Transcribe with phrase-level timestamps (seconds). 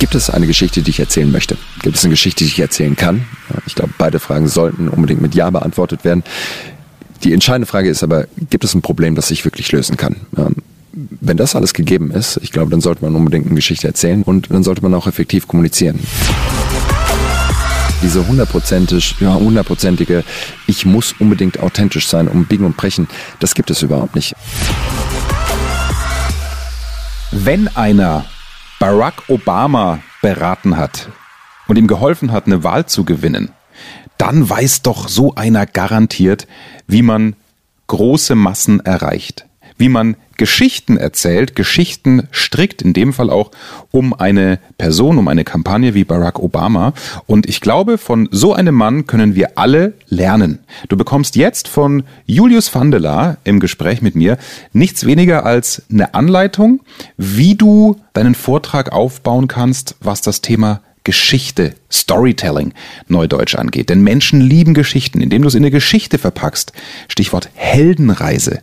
[0.00, 1.58] Gibt es eine Geschichte, die ich erzählen möchte?
[1.82, 3.26] Gibt es eine Geschichte, die ich erzählen kann?
[3.66, 6.24] Ich glaube, beide Fragen sollten unbedingt mit Ja beantwortet werden.
[7.22, 10.16] Die entscheidende Frage ist aber, gibt es ein Problem, das ich wirklich lösen kann?
[10.38, 10.56] Ähm,
[10.92, 14.50] wenn das alles gegeben ist, ich glaube, dann sollte man unbedingt eine Geschichte erzählen und
[14.50, 16.00] dann sollte man auch effektiv kommunizieren.
[18.02, 20.24] Diese hundertprozentig, ja, hundertprozentige,
[20.66, 23.06] ich muss unbedingt authentisch sein, um biegen und brechen,
[23.38, 24.34] das gibt es überhaupt nicht.
[27.32, 28.24] Wenn einer
[28.80, 31.10] Barack Obama beraten hat
[31.68, 33.50] und ihm geholfen hat, eine Wahl zu gewinnen,
[34.16, 36.48] dann weiß doch so einer garantiert,
[36.86, 37.36] wie man
[37.88, 39.44] große Massen erreicht,
[39.80, 43.50] wie man Geschichten erzählt, Geschichten strickt, in dem Fall auch
[43.90, 46.94] um eine Person, um eine Kampagne wie Barack Obama.
[47.26, 50.60] Und ich glaube, von so einem Mann können wir alle lernen.
[50.88, 54.38] Du bekommst jetzt von Julius Vandela im Gespräch mit mir
[54.72, 56.80] nichts weniger als eine Anleitung,
[57.16, 62.72] wie du deinen Vortrag aufbauen kannst, was das Thema Geschichte, Storytelling,
[63.08, 63.88] Neudeutsch angeht.
[63.88, 66.72] Denn Menschen lieben Geschichten, indem du es in eine Geschichte verpackst.
[67.08, 68.60] Stichwort Heldenreise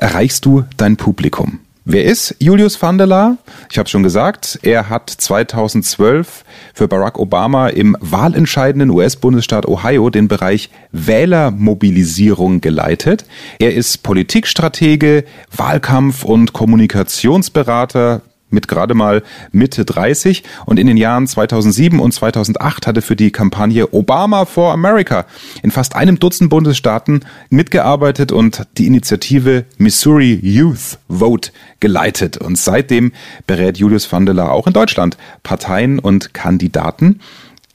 [0.00, 1.60] erreichst du dein Publikum.
[1.86, 3.38] Wer ist Julius Vandela?
[3.70, 10.28] Ich habe schon gesagt, er hat 2012 für Barack Obama im wahlentscheidenden US-Bundesstaat Ohio den
[10.28, 13.24] Bereich Wählermobilisierung geleitet.
[13.58, 15.24] Er ist Politikstratege,
[15.56, 22.86] Wahlkampf- und Kommunikationsberater mit gerade mal Mitte 30 und in den Jahren 2007 und 2008
[22.86, 25.26] hatte für die Kampagne Obama for America
[25.62, 32.36] in fast einem Dutzend Bundesstaaten mitgearbeitet und die Initiative Missouri Youth Vote geleitet.
[32.36, 33.12] Und seitdem
[33.46, 37.20] berät Julius Vandela auch in Deutschland Parteien und Kandidaten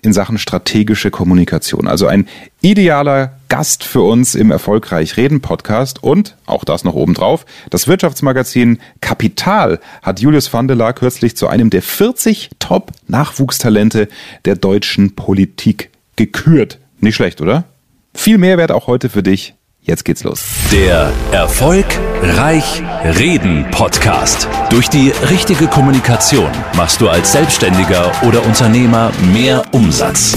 [0.06, 1.88] in Sachen strategische Kommunikation.
[1.88, 2.28] Also ein
[2.62, 7.46] idealer Gast für uns im Erfolgreich Reden Podcast und auch das noch obendrauf.
[7.70, 14.08] Das Wirtschaftsmagazin Kapital hat Julius Vandela kürzlich zu einem der 40 Top Nachwuchstalente
[14.46, 16.80] der deutschen Politik gekürt.
[17.00, 17.66] Nicht schlecht, oder?
[18.14, 19.55] Viel Mehrwert auch heute für dich.
[19.86, 20.44] Jetzt geht's los.
[20.72, 21.86] Der Erfolg
[22.24, 24.48] Reich Reden Podcast.
[24.72, 30.36] Durch die richtige Kommunikation machst du als Selbstständiger oder Unternehmer mehr Umsatz.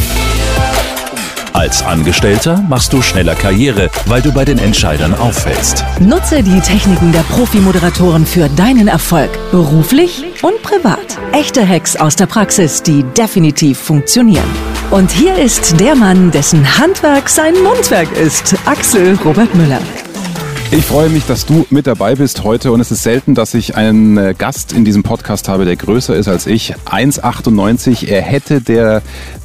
[1.54, 5.82] Als Angestellter machst du schneller Karriere, weil du bei den Entscheidern auffällst.
[5.98, 11.18] Nutze die Techniken der Profi-Moderatoren für deinen Erfolg, beruflich und privat.
[11.32, 14.77] Echte Hacks aus der Praxis, die definitiv funktionieren.
[14.90, 19.82] Und hier ist der Mann, dessen Handwerk sein Mundwerk ist, Axel Robert Müller.
[20.70, 23.76] Ich freue mich, dass du mit dabei bist heute und es ist selten, dass ich
[23.76, 26.74] einen äh, Gast in diesem Podcast habe, der größer ist als ich.
[26.86, 28.08] 1,98.
[28.08, 29.02] Er hätte der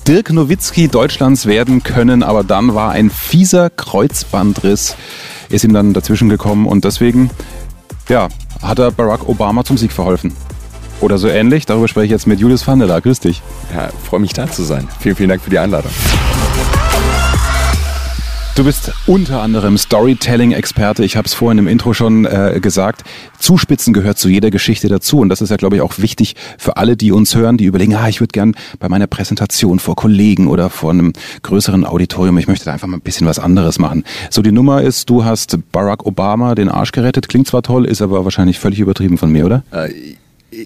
[0.08, 4.96] Dirk Nowitzki Deutschlands werden können, aber dann war ein fieser Kreuzbandriss,
[5.50, 7.30] ist ihm dann dazwischen gekommen und deswegen,
[8.08, 8.30] ja,
[8.62, 10.32] hat er Barack Obama zum Sieg verholfen.
[11.02, 11.66] Oder so ähnlich.
[11.66, 13.00] Darüber spreche ich jetzt mit Julius Vandela.
[13.00, 13.42] Grüß dich.
[13.74, 14.88] Ja, freue mich da zu sein.
[15.00, 15.92] Vielen, vielen Dank für die Einladung.
[18.56, 21.04] Du bist unter anderem Storytelling-Experte.
[21.04, 23.02] Ich habe es vorhin im Intro schon äh, gesagt.
[23.40, 25.18] Zuspitzen gehört zu jeder Geschichte dazu.
[25.18, 27.96] Und das ist ja, glaube ich, auch wichtig für alle, die uns hören, die überlegen,
[27.96, 32.48] ah, ich würde gern bei meiner Präsentation vor Kollegen oder vor einem größeren Auditorium, ich
[32.48, 34.04] möchte da einfach mal ein bisschen was anderes machen.
[34.30, 37.30] So, die Nummer ist, du hast Barack Obama den Arsch gerettet.
[37.30, 39.64] Klingt zwar toll, ist aber wahrscheinlich völlig übertrieben von mir, oder?
[39.72, 39.90] Äh,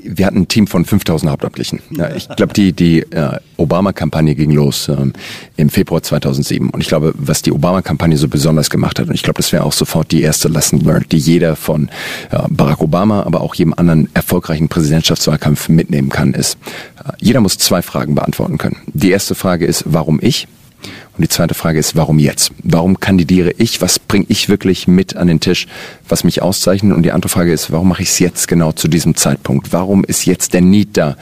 [0.03, 1.81] wir hatten ein Team von 5000 Hauptamtlichen.
[1.91, 5.13] Ja, ich glaube, die, die äh, Obama-Kampagne ging los ähm,
[5.55, 6.69] im Februar 2007.
[6.69, 9.63] Und ich glaube, was die Obama-Kampagne so besonders gemacht hat, und ich glaube, das wäre
[9.63, 11.89] auch sofort die erste Lesson learned, die jeder von
[12.31, 16.57] äh, Barack Obama, aber auch jedem anderen erfolgreichen Präsidentschaftswahlkampf mitnehmen kann, ist,
[16.97, 18.77] äh, jeder muss zwei Fragen beantworten können.
[18.87, 20.47] Die erste Frage ist, warum ich?
[21.17, 22.51] Und die zweite Frage ist, warum jetzt?
[22.63, 23.81] Warum kandidiere ich?
[23.81, 25.67] Was bringe ich wirklich mit an den Tisch,
[26.07, 26.95] was mich auszeichnet?
[26.95, 29.73] Und die andere Frage ist, warum mache ich es jetzt genau zu diesem Zeitpunkt?
[29.73, 31.17] Warum ist jetzt der Need da?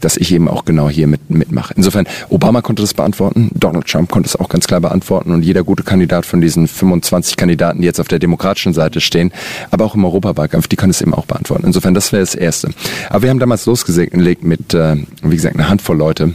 [0.00, 1.74] dass ich eben auch genau hier mit, mitmache.
[1.76, 5.64] Insofern, Obama konnte das beantworten, Donald Trump konnte es auch ganz klar beantworten und jeder
[5.64, 9.32] gute Kandidat von diesen 25 Kandidaten, die jetzt auf der demokratischen Seite stehen,
[9.70, 11.66] aber auch im Europawahlkampf, die können es eben auch beantworten.
[11.66, 12.70] Insofern, das wäre das Erste.
[13.10, 16.34] Aber wir haben damals losgelegt mit, äh, wie gesagt, einer Handvoll Leute,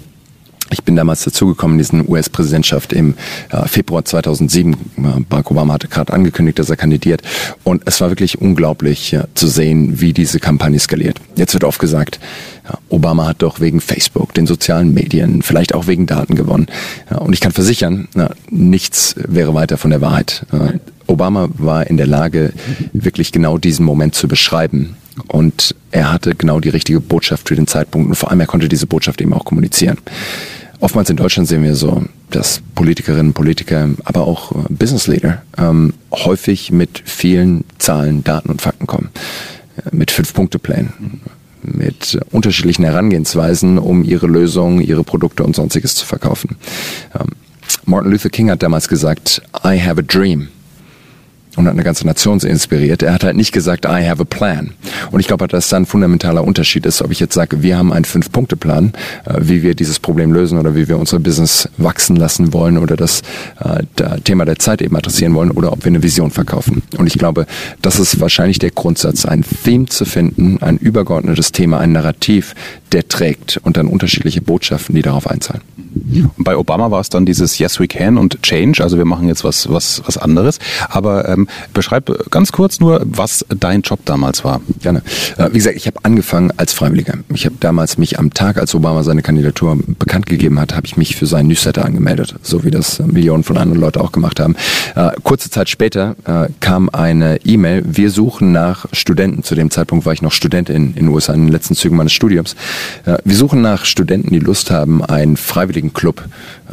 [0.70, 3.16] ich bin damals dazugekommen in diesen US-Präsidentschaft im
[3.52, 4.76] äh, Februar 2007.
[5.30, 7.22] Barack Obama hatte gerade angekündigt, dass er kandidiert.
[7.64, 11.20] Und es war wirklich unglaublich ja, zu sehen, wie diese Kampagne skaliert.
[11.36, 12.20] Jetzt wird oft gesagt,
[12.68, 16.68] ja, Obama hat doch wegen Facebook, den sozialen Medien, vielleicht auch wegen Daten gewonnen.
[17.10, 20.46] Ja, und ich kann versichern, na, nichts wäre weiter von der Wahrheit.
[20.52, 22.54] Äh, Obama war in der Lage,
[22.94, 24.96] wirklich genau diesen Moment zu beschreiben.
[25.28, 28.10] Und er hatte genau die richtige Botschaft für den Zeitpunkt.
[28.10, 29.98] Und vor allem, er konnte diese Botschaft eben auch kommunizieren.
[30.80, 35.94] Oftmals in Deutschland sehen wir so, dass Politikerinnen, Politiker, aber auch äh, Business Leader ähm,
[36.12, 39.10] häufig mit vielen Zahlen, Daten und Fakten kommen.
[39.78, 41.22] Äh, mit Fünf-Punkte-Plänen.
[41.66, 46.58] mit unterschiedlichen Herangehensweisen, um ihre Lösungen, ihre Produkte und sonstiges zu verkaufen.
[47.18, 47.28] Ähm,
[47.86, 50.50] Martin Luther King hat damals gesagt, I have a dream
[51.56, 53.04] und hat eine ganze Nation inspiriert.
[53.04, 54.72] Er hat halt nicht gesagt, I have a plan.
[55.12, 57.94] Und ich glaube, dass da ein fundamentaler Unterschied ist, ob ich jetzt sage, wir haben
[57.94, 58.94] einen Fünf-Punkte-Plan,
[59.26, 62.96] äh, wie wir dieses Problem lösen oder wie wir unser Business wachsen lassen wollen oder
[62.96, 63.22] das
[63.60, 63.84] äh,
[64.24, 66.82] Thema der Zeit eben adressieren wollen oder ob wir eine Vision verkaufen.
[66.98, 67.46] Und ich glaube,
[67.82, 72.56] das ist wahrscheinlich der Grundsatz, ein Theme zu finden, ein übergeordnetes Thema, ein Narrativ,
[72.92, 75.62] der trägt und dann unterschiedliche Botschaften, die darauf einzahlen.
[76.38, 79.44] Bei Obama war es dann dieses Yes We Can und Change, also wir machen jetzt
[79.44, 80.60] was was was anderes.
[80.90, 81.43] Aber ähm,
[81.74, 84.62] beschreib ganz kurz nur, was dein Job damals war.
[84.82, 85.02] Gerne.
[85.38, 87.16] Äh, wie gesagt, ich habe angefangen als Freiwilliger.
[87.34, 90.98] Ich habe damals mich am Tag, als Obama seine Kandidatur bekannt gegeben hat, habe ich
[90.98, 94.56] mich für seinen Newsletter angemeldet, so wie das Millionen von anderen Leuten auch gemacht haben.
[94.96, 99.44] Äh, kurze Zeit später äh, kam eine E-Mail: Wir suchen nach Studenten.
[99.44, 102.14] Zu dem Zeitpunkt war ich noch Student in den USA in den letzten Zügen meines
[102.14, 102.56] Studiums.
[103.24, 106.24] Wir suchen nach Studenten, die Lust haben, einen freiwilligen Club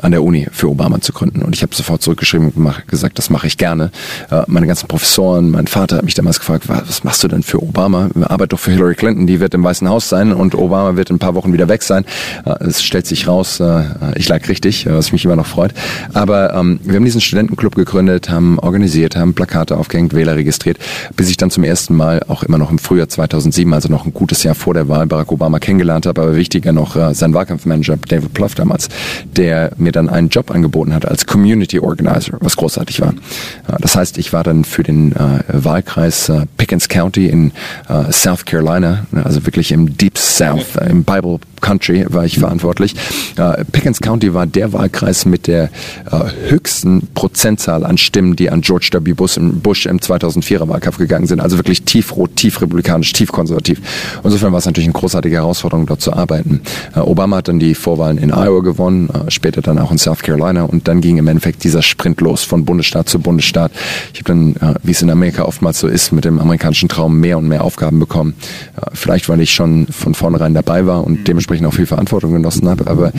[0.03, 1.43] an der Uni für Obama zu gründen.
[1.43, 3.91] Und ich habe sofort zurückgeschrieben und gesagt, das mache ich gerne.
[4.31, 7.63] Äh, meine ganzen Professoren, mein Vater hat mich damals gefragt, was machst du denn für
[7.63, 8.11] Obama?
[8.21, 11.17] Arbeit doch für Hillary Clinton, die wird im Weißen Haus sein und Obama wird in
[11.17, 12.05] ein paar Wochen wieder weg sein.
[12.45, 13.63] Äh, es stellt sich raus,
[14.17, 15.73] ich lag richtig, was mich immer noch freut.
[16.13, 20.77] Aber ähm, wir haben diesen Studentenclub gegründet, haben organisiert, haben Plakate aufgehängt, Wähler registriert,
[21.17, 24.13] bis ich dann zum ersten Mal auch immer noch im Frühjahr 2007, also noch ein
[24.13, 28.35] gutes Jahr vor der Wahl, Barack Obama kennengelernt habe, aber wichtiger noch sein Wahlkampfmanager David
[28.35, 28.91] Plouffe damals,
[29.25, 33.15] der mir dann einen Job angeboten hat als Community Organizer, was großartig war.
[33.81, 37.53] Das heißt, ich war dann für den äh, Wahlkreis äh, Pickens County in
[37.89, 42.95] äh, South Carolina, also wirklich im Deep South, im Bible Country war ich verantwortlich.
[43.37, 45.69] Äh, Pickens County war der Wahlkreis mit der äh,
[46.49, 49.13] höchsten Prozentzahl an Stimmen, die an George W.
[49.13, 51.41] Bush im, Bush im 2004er Wahlkampf gegangen sind.
[51.41, 53.83] Also wirklich tiefrot, tief republikanisch, tief konservativ.
[54.25, 56.63] Insofern war es natürlich eine großartige Herausforderung, dort zu arbeiten.
[56.97, 60.63] Äh, Obama hat dann die Vorwahlen in Iowa gewonnen, später dann auch in South Carolina
[60.63, 63.73] und dann ging im Endeffekt dieser Sprint los von Bundesstaat zu Bundesstaat.
[64.15, 67.37] Ich habe dann, wie es in Amerika oftmals so ist, mit dem amerikanischen Traum mehr
[67.37, 68.35] und mehr Aufgaben bekommen.
[68.95, 72.87] Vielleicht, weil ich schon von vornherein dabei war und dementsprechend auch viel Verantwortung genossen habe,
[72.87, 73.13] aber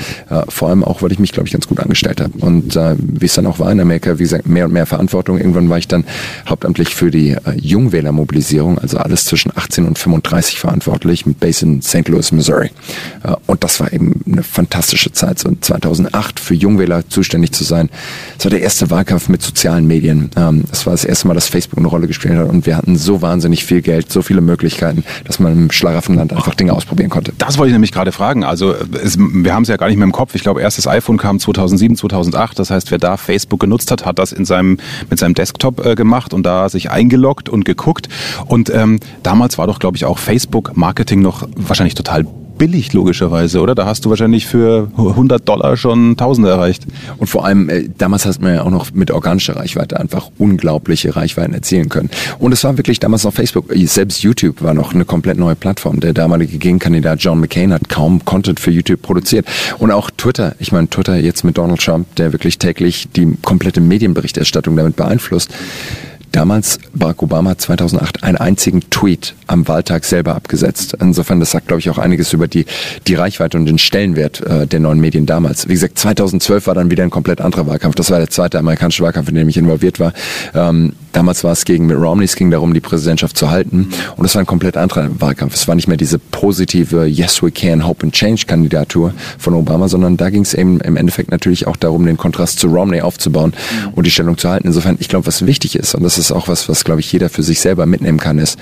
[0.49, 2.33] vor allem auch, weil ich mich, glaube ich, ganz gut angestellt habe.
[2.39, 5.37] Und wie es dann auch war in Amerika, wie gesagt, mehr und mehr Verantwortung.
[5.37, 6.05] Irgendwann war ich dann
[6.47, 12.07] hauptamtlich für die Jungwählermobilisierung, also alles zwischen 18 und 35 verantwortlich, mit Base in St.
[12.07, 12.71] Louis, Missouri.
[13.47, 15.39] Und das war eben eine fantastische Zeit.
[15.39, 17.89] So 2008 für Jungwähler zuständig zu sein.
[18.37, 20.29] Das war der erste Wahlkampf mit sozialen Medien.
[20.35, 22.97] Ähm, das war das erste Mal, dass Facebook eine Rolle gespielt hat und wir hatten
[22.97, 27.33] so wahnsinnig viel Geld, so viele Möglichkeiten, dass man im Schlaraffenland einfach Dinge ausprobieren konnte.
[27.37, 28.43] Das wollte ich nämlich gerade fragen.
[28.43, 30.35] Also es, wir haben es ja gar nicht mehr im Kopf.
[30.35, 32.59] Ich glaube, erstes iPhone kam 2007, 2008.
[32.59, 34.77] Das heißt, wer da Facebook genutzt hat, hat das in seinem,
[35.09, 38.07] mit seinem Desktop äh, gemacht und da sich eingeloggt und geguckt.
[38.45, 42.25] Und ähm, damals war doch, glaube ich, auch Facebook-Marketing noch wahrscheinlich total
[42.61, 43.73] billig, logischerweise, oder?
[43.73, 46.85] Da hast du wahrscheinlich für 100 Dollar schon Tausende erreicht.
[47.17, 51.15] Und vor allem, äh, damals hast man ja auch noch mit organischer Reichweite einfach unglaubliche
[51.15, 52.11] Reichweiten erzielen können.
[52.37, 55.55] Und es war wirklich damals noch Facebook, äh, selbst YouTube war noch eine komplett neue
[55.55, 56.01] Plattform.
[56.01, 59.47] Der damalige Gegenkandidat John McCain hat kaum Content für YouTube produziert.
[59.79, 63.81] Und auch Twitter, ich meine Twitter jetzt mit Donald Trump, der wirklich täglich die komplette
[63.81, 65.49] Medienberichterstattung damit beeinflusst.
[66.31, 70.95] Damals, Barack Obama 2008, einen einzigen Tweet am Wahltag selber abgesetzt.
[71.01, 72.65] Insofern, das sagt, glaube ich, auch einiges über die,
[73.05, 75.67] die Reichweite und den Stellenwert äh, der neuen Medien damals.
[75.67, 77.95] Wie gesagt, 2012 war dann wieder ein komplett anderer Wahlkampf.
[77.95, 80.13] Das war der zweite amerikanische Wahlkampf, in dem ich involviert war.
[80.53, 83.89] Ähm, damals war es gegen Mitt Romney, es ging darum, die Präsidentschaft zu halten.
[84.15, 85.55] Und es war ein komplett anderer Wahlkampf.
[85.55, 89.89] Es war nicht mehr diese positive Yes, we can, hope and change Kandidatur von Obama,
[89.89, 93.53] sondern da ging es eben im Endeffekt natürlich auch darum, den Kontrast zu Romney aufzubauen
[93.95, 94.67] und die Stellung zu halten.
[94.67, 97.29] Insofern, ich glaube, was wichtig ist, und das ist auch was, was glaube ich jeder
[97.29, 98.59] für sich selber mitnehmen kann, ist,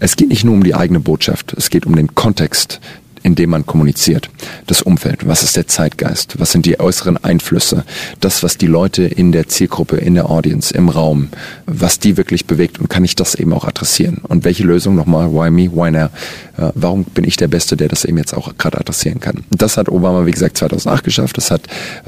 [0.00, 2.80] es geht nicht nur um die eigene Botschaft, es geht um den Kontext,
[3.22, 4.30] in dem man kommuniziert.
[4.66, 7.84] Das Umfeld, was ist der Zeitgeist, was sind die äußeren Einflüsse,
[8.20, 11.28] das, was die Leute in der Zielgruppe, in der Audience, im Raum,
[11.66, 14.18] was die wirklich bewegt und kann ich das eben auch adressieren?
[14.28, 16.08] Und welche Lösung nochmal, why me, why now?
[16.56, 19.44] Äh, warum bin ich der Beste, der das eben jetzt auch gerade adressieren kann?
[19.50, 21.62] Das hat Obama, wie gesagt, 2008 geschafft, das hat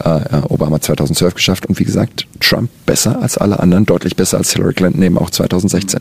[0.04, 4.52] äh, Obama 2012 geschafft und wie gesagt, Trump besser als alle anderen, deutlich besser als
[4.52, 6.00] Hillary Clinton eben auch 2016.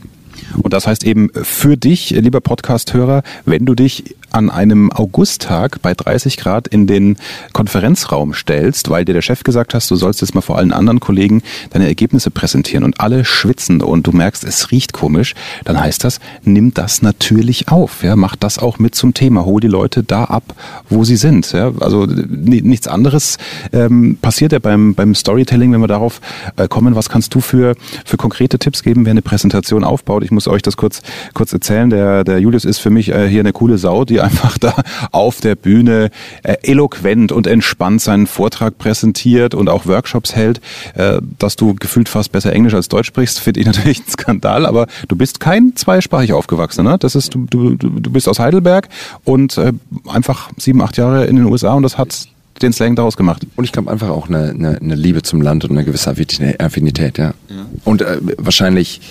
[0.58, 5.93] Und das heißt eben für dich, lieber Podcast-Hörer, wenn du dich an einem Augusttag bei
[5.93, 7.17] 30 Grad in den
[7.53, 11.00] Konferenzraum stellst, weil dir der Chef gesagt hast, du sollst jetzt mal vor allen anderen
[11.00, 15.35] Kollegen deine Ergebnisse präsentieren und alle schwitzen und du merkst, es riecht komisch,
[15.65, 19.59] dann heißt das, nimm das natürlich auf, ja, mach das auch mit zum Thema, hol
[19.59, 20.43] die Leute da ab,
[20.89, 23.38] wo sie sind, ja, also nichts anderes
[23.73, 26.21] ähm, passiert ja beim, beim Storytelling, wenn wir darauf
[26.55, 30.23] äh, kommen, was kannst du für, für konkrete Tipps geben, wer eine Präsentation aufbaut?
[30.23, 31.01] Ich muss euch das kurz,
[31.33, 34.58] kurz erzählen, der, der Julius ist für mich äh, hier eine coole Sau, die einfach
[34.58, 34.75] da
[35.12, 36.10] auf der Bühne
[36.44, 40.62] äh, eloquent und entspannt seinen Vortrag präsentiert und auch Workshops hält,
[40.96, 44.66] äh, dass du gefühlt fast besser Englisch als Deutsch sprichst, finde ich natürlich ein Skandal,
[44.66, 46.98] aber du bist kein zweisprachig aufgewachsener, ne?
[46.98, 48.90] Das ist, du, du, du bist aus Heidelberg
[49.24, 49.74] und äh,
[50.08, 52.28] einfach sieben, acht Jahre in den USA und das hat
[52.62, 53.46] den Slang daraus gemacht.
[53.56, 57.18] Und ich glaube einfach auch eine, eine, eine, Liebe zum Land und eine gewisse Affinität,
[57.18, 57.34] ja.
[57.50, 57.66] ja.
[57.86, 59.01] Und äh, wahrscheinlich,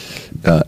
[0.43, 0.61] äh,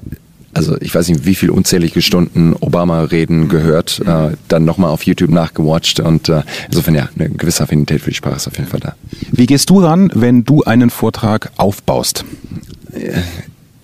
[0.54, 5.30] also ich weiß nicht, wie viel unzählige Stunden Obama-Reden gehört, äh, dann nochmal auf YouTube
[5.30, 8.80] nachgewatcht und äh, insofern ja, eine gewisse Affinität für die Sprache ist auf jeden Fall
[8.80, 8.94] da.
[9.30, 12.24] Wie gehst du ran, wenn du einen Vortrag aufbaust?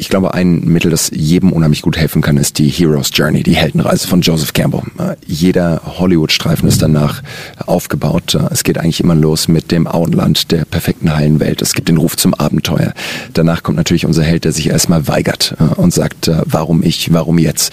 [0.00, 3.57] Ich glaube, ein Mittel, das jedem unheimlich gut helfen kann, ist die Hero's Journey, die
[3.57, 4.83] Heldenreise von Joseph Campbell.
[4.97, 7.21] Äh, jeder Hollywood-Streifen ist danach
[7.67, 8.37] aufgebaut.
[8.37, 11.62] Äh, es geht eigentlich immer los mit dem Auenland der perfekten heilen Welt.
[11.62, 12.95] Es gibt den Ruf zum Abenteuer.
[13.35, 17.38] Danach kommt natürlich unser Held, der sich erstmal weigert äh, und sagt, warum ich, warum
[17.38, 17.73] jetzt?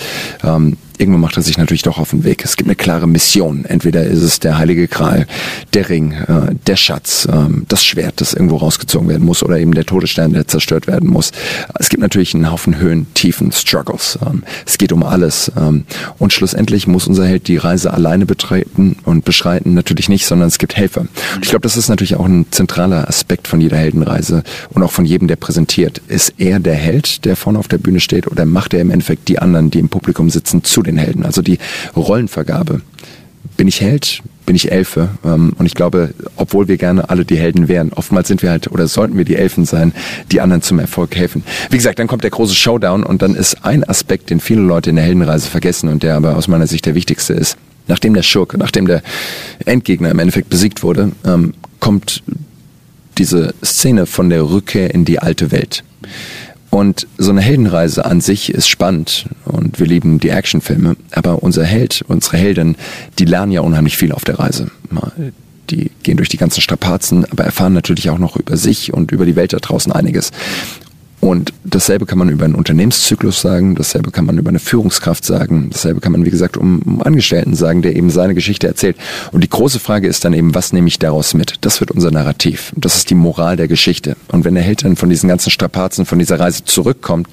[0.96, 2.44] Ähm, irgendwann macht er sich natürlich doch auf den Weg.
[2.44, 3.66] Es gibt eine klare Mission.
[3.66, 5.28] Entweder ist es der heilige Gral,
[5.74, 7.32] der Ring, äh, der Schatz, äh,
[7.68, 11.32] das Schwert, das irgendwo rausgezogen werden muss oder eben der Todesstern, der zerstört werden muss.
[11.80, 14.18] Es gibt natürlich einen Haufen Höhen, Tiefen, Struggles.
[14.26, 15.52] Ähm, es geht um alles.
[15.58, 15.86] Ähm,
[16.18, 19.74] und schlussendlich muss unser Held die Reise alleine betreten und beschreiten.
[19.74, 21.02] Natürlich nicht, sondern es gibt Helfer.
[21.02, 24.92] Und ich glaube, das ist natürlich auch ein zentraler Aspekt von jeder Heldenreise und auch
[24.92, 26.02] von jedem, der präsentiert.
[26.08, 29.28] Ist er der Held, der vorne auf der Bühne steht oder macht er im Endeffekt
[29.28, 31.26] die anderen, die im Publikum sitzen, zu den Helden.
[31.26, 31.60] Also die
[31.96, 32.82] Rollenvergabe.
[33.58, 34.22] Bin ich Held?
[34.46, 35.10] Bin ich Elfe?
[35.24, 38.72] Ähm, und ich glaube, obwohl wir gerne alle die Helden wären, oftmals sind wir halt
[38.72, 39.94] oder sollten wir die Elfen sein,
[40.32, 41.44] die anderen zum Erfolg helfen.
[41.70, 44.90] Wie gesagt, dann kommt der große Showdown und dann ist ein Aspekt, den viele Leute
[44.90, 47.58] in der Heldenreise vergessen und der aber aus meiner Sicht der wichtigste ist.
[47.88, 49.04] Nachdem der Schurke, nachdem der
[49.66, 52.24] Endgegner im Endeffekt besiegt wurde, ähm, kommt
[53.18, 55.84] diese Szene von der Rückkehr in die alte Welt.
[56.76, 60.98] Und so eine Heldenreise an sich ist spannend und wir lieben die Actionfilme.
[61.12, 62.76] Aber unser Held, unsere Heldin,
[63.18, 64.70] die lernen ja unheimlich viel auf der Reise.
[65.70, 69.26] Die gehen durch die ganzen Strapazen, aber erfahren natürlich auch noch über sich und über
[69.26, 70.34] die Welt da draußen einiges.
[71.26, 75.72] Und dasselbe kann man über einen Unternehmenszyklus sagen, dasselbe kann man über eine Führungskraft sagen,
[75.72, 78.96] dasselbe kann man, wie gesagt, um, um Angestellten sagen, der eben seine Geschichte erzählt.
[79.32, 81.56] Und die große Frage ist dann eben, was nehme ich daraus mit?
[81.62, 82.74] Das wird unser Narrativ.
[82.76, 84.18] Das ist die Moral der Geschichte.
[84.28, 87.28] Und wenn der Held dann von diesen ganzen Strapazen, von dieser Reise zurückkommt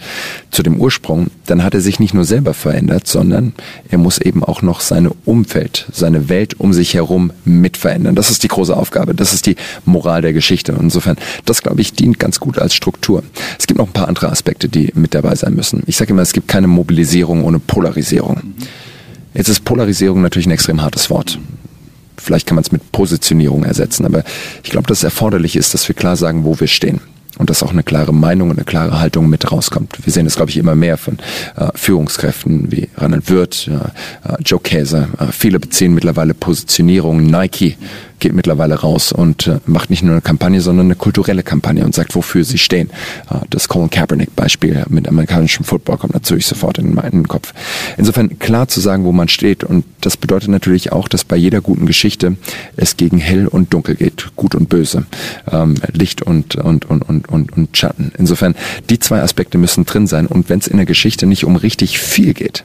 [0.50, 3.52] zu dem Ursprung, dann hat er sich nicht nur selber verändert, sondern
[3.90, 8.14] er muss eben auch noch seine Umfeld, seine Welt um sich herum mit verändern.
[8.14, 9.14] Das ist die große Aufgabe.
[9.14, 10.74] Das ist die Moral der Geschichte.
[10.80, 13.22] Insofern, das glaube ich, dient ganz gut als Struktur.
[13.58, 15.82] Es gibt noch ein paar andere Aspekte, die mit dabei sein müssen.
[15.86, 18.54] Ich sage immer, es gibt keine Mobilisierung ohne Polarisierung.
[19.34, 21.38] Jetzt ist Polarisierung natürlich ein extrem hartes Wort.
[22.16, 24.22] Vielleicht kann man es mit Positionierung ersetzen, aber
[24.62, 27.00] ich glaube, dass es erforderlich ist, dass wir klar sagen, wo wir stehen
[27.38, 29.98] und dass auch eine klare Meinung und eine klare Haltung mit rauskommt.
[30.04, 31.18] Wir sehen das, glaube ich, immer mehr von
[31.56, 35.08] äh, Führungskräften wie Reinhard Wirth, äh, Joe Käser.
[35.18, 37.26] Äh, viele beziehen mittlerweile Positionierung.
[37.26, 37.76] Nike
[38.22, 41.94] geht mittlerweile raus und äh, macht nicht nur eine Kampagne, sondern eine kulturelle Kampagne und
[41.94, 42.88] sagt, wofür sie stehen.
[43.28, 47.52] Äh, das Colin Kaepernick-Beispiel mit amerikanischem Football kommt natürlich sofort in meinen Kopf.
[47.98, 51.60] Insofern klar zu sagen, wo man steht und das bedeutet natürlich auch, dass bei jeder
[51.60, 52.36] guten Geschichte
[52.76, 55.04] es gegen hell und dunkel geht, gut und böse,
[55.50, 58.12] ähm, Licht und, und, und, und, und, und Schatten.
[58.16, 58.54] Insofern,
[58.88, 61.98] die zwei Aspekte müssen drin sein und wenn es in der Geschichte nicht um richtig
[61.98, 62.64] viel geht,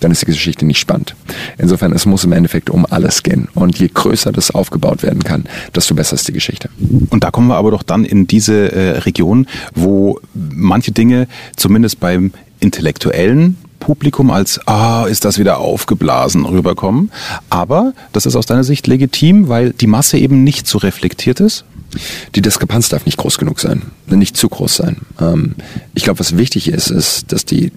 [0.00, 1.14] dann ist die Geschichte nicht spannend.
[1.58, 3.48] Insofern, es muss im Endeffekt um alles gehen.
[3.54, 6.68] Und je größer das aufgebaut werden kann, desto besser ist die Geschichte.
[7.10, 12.00] Und da kommen wir aber doch dann in diese äh, Region, wo manche Dinge zumindest
[12.00, 17.10] beim intellektuellen Publikum als, ah, ist das wieder aufgeblasen rüberkommen.
[17.50, 21.64] Aber das ist aus deiner Sicht legitim, weil die Masse eben nicht so reflektiert ist?
[22.34, 24.96] Die Diskrepanz darf nicht groß genug sein, nicht zu groß sein.
[25.20, 25.54] Ähm,
[25.94, 27.72] ich glaube, was wichtig ist, ist, dass die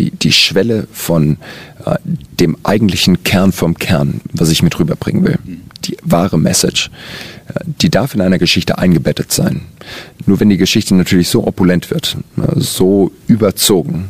[0.00, 1.36] die, die Schwelle von
[1.84, 1.96] äh,
[2.40, 5.38] dem eigentlichen Kern vom Kern, was ich mit rüberbringen will,
[5.84, 6.90] die wahre Message,
[7.48, 9.62] äh, die darf in einer Geschichte eingebettet sein.
[10.24, 14.08] Nur wenn die Geschichte natürlich so opulent wird, äh, so überzogen,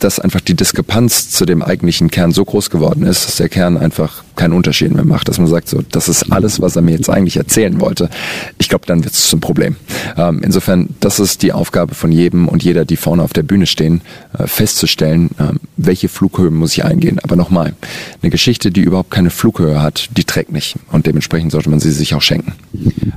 [0.00, 3.76] dass einfach die Diskrepanz zu dem eigentlichen Kern so groß geworden ist, dass der Kern
[3.76, 6.92] einfach keinen Unterschied mehr macht, dass man sagt, so, das ist alles, was er mir
[6.92, 8.10] jetzt eigentlich erzählen wollte.
[8.58, 9.76] Ich glaube, dann wird es zum Problem.
[10.16, 13.66] Ähm, insofern, das ist die Aufgabe von jedem und jeder, die vorne auf der Bühne
[13.66, 14.00] stehen,
[14.36, 17.20] äh, festzustellen, äh, welche Flughöhe muss ich eingehen.
[17.22, 17.74] Aber nochmal,
[18.22, 20.76] eine Geschichte, die überhaupt keine Flughöhe hat, die trägt nicht.
[20.90, 22.54] Und dementsprechend sollte man sie sich auch schenken.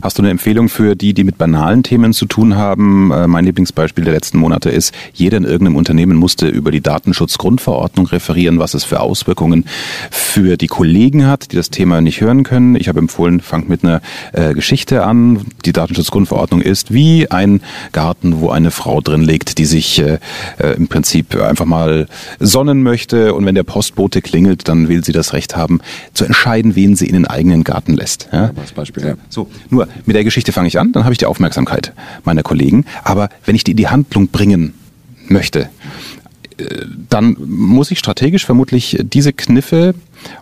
[0.03, 3.11] Hast du eine Empfehlung für die, die mit banalen Themen zu tun haben?
[3.11, 6.81] Äh, mein Lieblingsbeispiel der letzten Monate ist, jeder in irgendeinem Unternehmen muss musste über die
[6.81, 9.63] Datenschutzgrundverordnung referieren, was es für Auswirkungen
[10.11, 12.75] für die Kollegen hat, die das Thema nicht hören können.
[12.75, 14.01] Ich habe empfohlen, fangt mit einer
[14.33, 15.45] äh, Geschichte an.
[15.63, 17.61] Die Datenschutzgrundverordnung ist wie ein
[17.93, 20.19] Garten, wo eine Frau drin liegt, die sich äh,
[20.57, 22.07] äh, im Prinzip einfach mal
[22.41, 25.79] sonnen möchte und wenn der Postbote klingelt, dann will sie das Recht haben,
[26.13, 28.27] zu entscheiden, wen sie in den eigenen Garten lässt.
[28.33, 28.51] Ja?
[28.59, 29.13] Als Beispiel, ja.
[29.29, 31.93] So, nur mit der Geschichte fange ich an, dann habe ich die Aufmerksamkeit
[32.25, 32.83] meiner Kollegen.
[33.05, 34.73] Aber wenn ich die in die Handlung bringen
[35.29, 35.69] möchte,
[37.09, 39.93] dann muss ich strategisch vermutlich diese Kniffe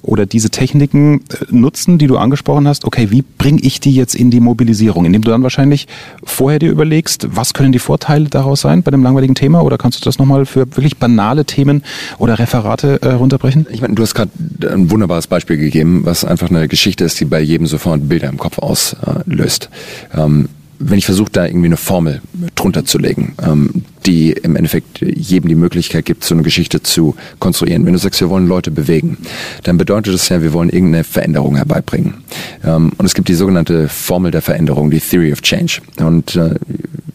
[0.01, 2.85] oder diese Techniken äh, nutzen, die du angesprochen hast.
[2.85, 5.05] Okay, wie bringe ich die jetzt in die Mobilisierung?
[5.05, 5.87] Indem du dann wahrscheinlich
[6.23, 9.61] vorher dir überlegst, was können die Vorteile daraus sein bei dem langweiligen Thema?
[9.61, 11.83] Oder kannst du das nochmal für wirklich banale Themen
[12.17, 13.67] oder Referate äh, runterbrechen?
[13.69, 14.31] Ich meine, du hast gerade
[14.71, 18.37] ein wunderbares Beispiel gegeben, was einfach eine Geschichte ist, die bei jedem sofort Bilder im
[18.37, 19.69] Kopf auslöst.
[20.15, 22.21] Ähm, wenn ich versuche, da irgendwie eine Formel
[22.55, 27.15] drunter zu legen, ähm, die im Endeffekt jedem die Möglichkeit gibt, so eine Geschichte zu
[27.39, 27.85] konstruieren.
[27.85, 29.17] Wenn du sagst, wir wollen Leute bewegen,
[29.63, 32.15] dann bedeutet das ja, wir wollen irgendeine Veränderung herbeibringen.
[32.63, 35.81] Ähm, und es gibt die sogenannte Formel der Veränderung, die Theory of Change.
[35.99, 36.55] Und äh,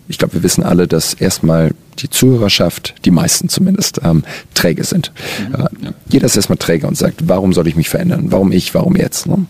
[0.08, 4.24] ich glaube, wir wissen alle, dass erstmal die Zuhörerschaft, die meisten zumindest, ähm,
[4.54, 5.12] träge sind.
[5.48, 5.94] Mhm, äh, ja.
[6.08, 8.26] Jeder ist erstmal träge und sagt, warum soll ich mich verändern?
[8.30, 8.74] Warum ich?
[8.74, 9.26] Warum jetzt?
[9.26, 9.46] Ne?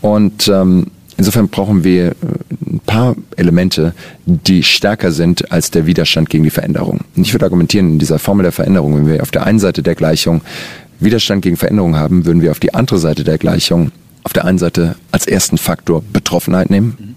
[0.00, 0.88] Und ähm,
[1.22, 2.14] Insofern brauchen wir äh,
[2.66, 3.94] ein paar Elemente,
[4.26, 7.02] die stärker sind als der Widerstand gegen die Veränderung.
[7.14, 9.84] Und ich würde argumentieren, in dieser Formel der Veränderung, wenn wir auf der einen Seite
[9.84, 10.40] der Gleichung
[10.98, 13.92] Widerstand gegen Veränderung haben, würden wir auf die andere Seite der Gleichung
[14.24, 17.14] auf der einen Seite als ersten Faktor Betroffenheit nehmen.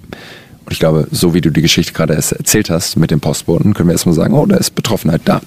[0.65, 3.89] Und ich glaube, so wie du die Geschichte gerade erzählt hast mit dem Postboten, können
[3.89, 5.38] wir erstmal sagen, oh, da ist Betroffenheit da.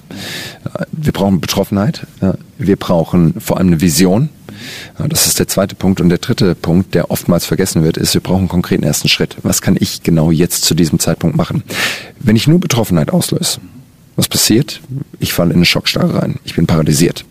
[0.73, 2.05] Äh, wir brauchen Betroffenheit.
[2.57, 4.27] Wir brauchen vor allem eine Vision.
[5.07, 6.01] Das ist der zweite Punkt.
[6.01, 9.37] Und der dritte Punkt, der oftmals vergessen wird, ist, wir brauchen einen konkreten ersten Schritt.
[9.43, 11.63] Was kann ich genau jetzt zu diesem Zeitpunkt machen?
[12.19, 13.59] Wenn ich nur Betroffenheit auslöse,
[14.19, 14.81] was passiert?
[15.19, 16.39] Ich falle in eine Schockstarre rein.
[16.43, 17.23] Ich bin paralysiert.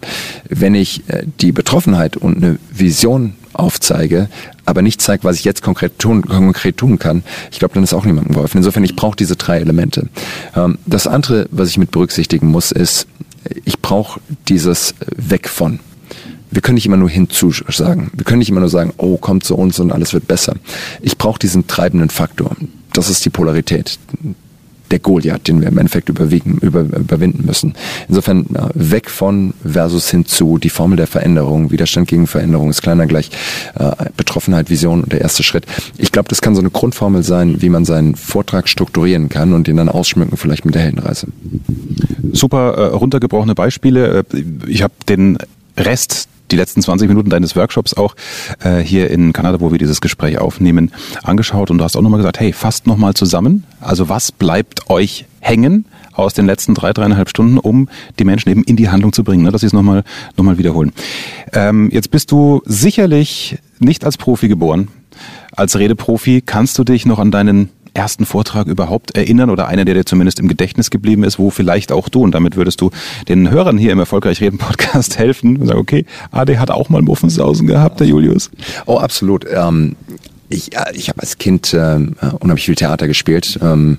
[0.49, 4.31] Wenn ich äh, die Betroffenheit und eine Vision aufzeige,
[4.65, 7.93] aber nicht zeige, was ich jetzt konkret tun, konkret tun kann, ich glaube, dann ist
[7.93, 8.57] auch niemandem geholfen.
[8.57, 10.09] Insofern, ich brauche diese drei Elemente.
[10.57, 13.07] Ähm, das andere, was ich mit berücksichtigen muss, ist,
[13.65, 15.81] ich brauche dieses Weg von
[16.51, 18.11] wir können nicht immer nur hinzusagen.
[18.15, 20.55] Wir können nicht immer nur sagen, oh, kommt zu uns und alles wird besser.
[21.01, 22.57] Ich brauche diesen treibenden Faktor.
[22.93, 23.99] Das ist die Polarität.
[24.91, 27.75] Der Goliath, den wir im Endeffekt überwiegen, über, überwinden müssen.
[28.09, 33.31] Insofern weg von versus hinzu, die Formel der Veränderung, Widerstand gegen Veränderung ist kleiner gleich
[33.75, 35.67] äh, Betroffenheit, Vision und der erste Schritt.
[35.99, 39.67] Ich glaube, das kann so eine Grundformel sein, wie man seinen Vortrag strukturieren kann und
[39.67, 41.27] den dann ausschmücken, vielleicht mit der Heldenreise.
[42.33, 44.25] Super äh, runtergebrochene Beispiele.
[44.33, 45.37] Äh, ich habe den
[45.77, 48.15] Rest die letzten 20 Minuten deines Workshops auch
[48.63, 52.19] äh, hier in Kanada, wo wir dieses Gespräch aufnehmen, angeschaut und du hast auch nochmal
[52.19, 53.65] gesagt, hey, fasst nochmal zusammen.
[53.81, 58.65] Also was bleibt euch hängen aus den letzten drei, dreieinhalb Stunden, um die Menschen eben
[58.65, 59.53] in die Handlung zu bringen, ne?
[59.53, 60.05] dass sie es nochmal
[60.37, 60.93] noch mal wiederholen.
[61.53, 64.89] Ähm, jetzt bist du sicherlich nicht als Profi geboren.
[65.57, 69.95] Als Redeprofi kannst du dich noch an deinen ersten Vortrag überhaupt erinnern oder einer, der
[69.95, 72.91] dir zumindest im Gedächtnis geblieben ist, wo vielleicht auch du, und damit würdest du
[73.29, 77.03] den Hörern hier im Erfolgreich Reden Podcast helfen und sagen, okay, AD hat auch mal
[77.03, 78.51] Muffensausen gehabt, der Julius.
[78.87, 79.47] Oh, absolut.
[79.53, 79.97] Ähm
[80.51, 81.99] ich, ich habe als Kind äh,
[82.41, 83.99] unheimlich viel Theater gespielt, ähm,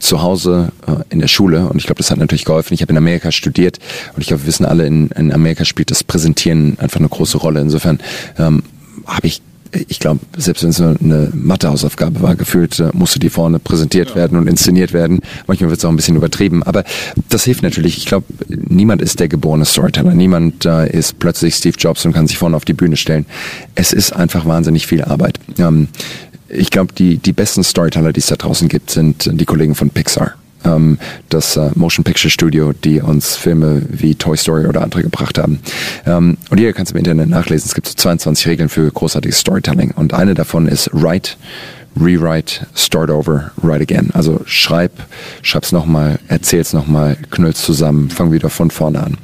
[0.00, 2.74] zu Hause, äh, in der Schule und ich glaube, das hat natürlich geholfen.
[2.74, 3.78] Ich habe in Amerika studiert
[4.14, 7.38] und ich glaube, wir wissen alle, in, in Amerika spielt das Präsentieren einfach eine große
[7.38, 7.60] Rolle.
[7.60, 8.00] Insofern
[8.38, 8.64] ähm,
[9.06, 9.40] habe ich
[9.88, 14.10] ich glaube, selbst wenn es nur eine Mathehausaufgabe war, gefühlt äh, musste die vorne präsentiert
[14.10, 14.16] ja.
[14.16, 15.20] werden und inszeniert werden.
[15.46, 16.84] Manchmal wird es auch ein bisschen übertrieben, aber
[17.28, 17.98] das hilft natürlich.
[17.98, 20.14] Ich glaube, niemand ist der geborene Storyteller.
[20.14, 23.26] Niemand äh, ist plötzlich Steve Jobs und kann sich vorne auf die Bühne stellen.
[23.74, 25.38] Es ist einfach wahnsinnig viel Arbeit.
[25.58, 25.88] Ähm,
[26.48, 29.90] ich glaube, die, die besten Storyteller, die es da draußen gibt, sind die Kollegen von
[29.90, 30.98] Pixar ähm,
[31.28, 35.60] das äh, Motion Picture Studio, die uns Filme wie Toy Story oder andere gebracht haben.
[36.06, 37.66] Ähm, und hier kannst du im Internet nachlesen.
[37.66, 39.92] Es gibt so 22 Regeln für großartiges Storytelling.
[39.92, 41.32] Und eine davon ist Write,
[42.00, 44.10] Rewrite, Start Over, Write Again.
[44.12, 44.92] Also schreib,
[45.42, 49.18] schreib's nochmal, erzähl's nochmal, knüll's zusammen, fang wieder von vorne an.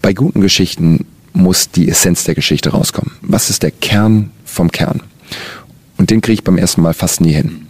[0.00, 3.12] Bei guten Geschichten muss die Essenz der Geschichte rauskommen.
[3.22, 5.02] Was ist der Kern vom Kern?
[5.96, 7.66] Und den kriege ich beim ersten Mal fast nie hin.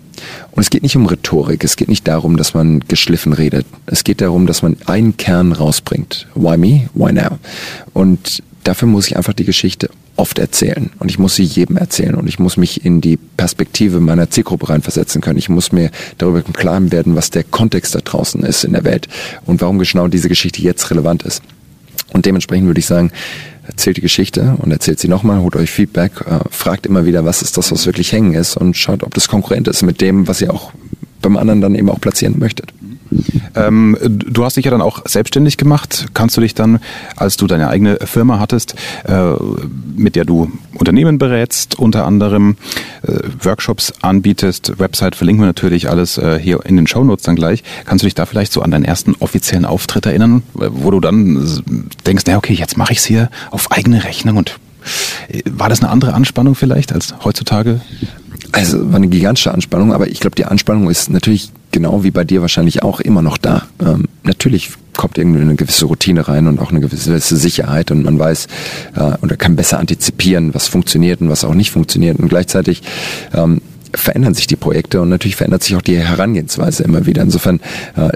[0.51, 3.67] Und es geht nicht um Rhetorik, es geht nicht darum, dass man geschliffen redet.
[3.87, 6.27] Es geht darum, dass man einen Kern rausbringt.
[6.35, 6.89] Why me?
[6.95, 7.39] Why now?
[7.93, 12.15] Und dafür muss ich einfach die Geschichte oft erzählen und ich muss sie jedem erzählen
[12.15, 15.39] und ich muss mich in die Perspektive meiner Zielgruppe reinversetzen können.
[15.39, 18.85] Ich muss mir darüber im Klaren werden, was der Kontext da draußen ist in der
[18.85, 19.09] Welt
[19.45, 21.43] und warum genau diese Geschichte jetzt relevant ist.
[22.13, 23.11] Und dementsprechend würde ich sagen,
[23.66, 27.42] erzählt die Geschichte und erzählt sie nochmal, holt euch Feedback, äh, fragt immer wieder, was
[27.42, 30.40] ist das, was wirklich hängen ist und schaut, ob das konkurrent ist mit dem, was
[30.40, 30.72] ihr auch
[31.22, 32.72] beim anderen dann eben auch platzieren möchtet.
[33.55, 36.07] Ähm, du hast dich ja dann auch selbstständig gemacht.
[36.14, 36.81] Kannst du dich dann,
[37.17, 39.33] als du deine eigene Firma hattest, äh,
[39.97, 42.57] mit der du Unternehmen berätst, unter anderem
[43.03, 43.12] äh,
[43.43, 47.62] Workshops anbietest, Website verlinken wir natürlich alles äh, hier in den Shownotes dann gleich.
[47.85, 51.47] Kannst du dich da vielleicht so an deinen ersten offiziellen Auftritt erinnern, wo du dann
[52.07, 54.59] denkst, na okay, jetzt mache ich es hier auf eigene Rechnung und
[55.29, 57.81] äh, war das eine andere Anspannung vielleicht als heutzutage?
[58.55, 62.23] Also war eine gigantische Anspannung, aber ich glaube, die Anspannung ist natürlich genau wie bei
[62.23, 63.67] dir wahrscheinlich auch immer noch da.
[63.85, 68.17] Ähm, natürlich kommt irgendwie eine gewisse Routine rein und auch eine gewisse Sicherheit und man
[68.17, 68.47] weiß
[68.95, 72.21] äh, oder kann besser antizipieren, was funktioniert und was auch nicht funktioniert.
[72.21, 72.83] Und gleichzeitig
[73.35, 73.61] ähm,
[73.93, 77.23] verändern sich die Projekte und natürlich verändert sich auch die Herangehensweise immer wieder.
[77.23, 77.59] Insofern,
[77.97, 78.11] äh,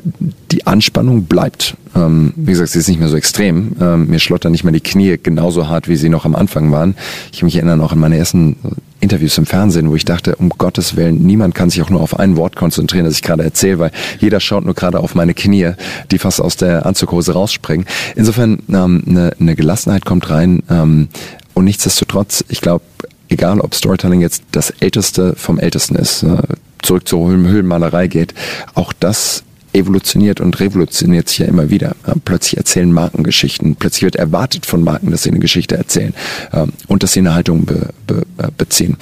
[0.52, 1.76] die Anspannung bleibt.
[1.96, 3.72] Ähm, wie gesagt, sie ist nicht mehr so extrem.
[3.80, 6.94] Ähm, mir schlottern nicht mehr die Knie genauso hart, wie sie noch am Anfang waren.
[7.32, 8.54] Ich mich erinnere auch an meine ersten
[9.00, 12.18] Interviews im Fernsehen, wo ich dachte, um Gottes Willen, niemand kann sich auch nur auf
[12.18, 15.72] ein Wort konzentrieren, das ich gerade erzähle, weil jeder schaut nur gerade auf meine Knie,
[16.10, 17.86] die fast aus der Anzughose rausspringen.
[18.16, 21.08] Insofern, ähm, eine, eine Gelassenheit kommt rein ähm,
[21.54, 22.84] und nichtsdestotrotz, ich glaube,
[23.28, 26.36] egal ob Storytelling jetzt das Älteste vom Ältesten ist, äh,
[26.82, 28.34] zurück zur Höhlenmalerei geht,
[28.74, 31.96] auch das evolutioniert und revolutioniert sich ja immer wieder.
[32.24, 36.14] Plötzlich erzählen Marken Geschichten, plötzlich wird erwartet von Marken, dass sie eine Geschichte erzählen
[36.52, 38.96] ähm, und dass sie eine Haltung be, be, äh, beziehen.